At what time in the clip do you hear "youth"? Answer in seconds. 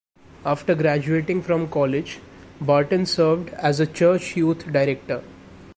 4.35-4.65